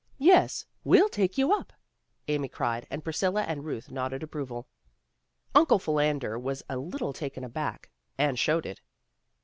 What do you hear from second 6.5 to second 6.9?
a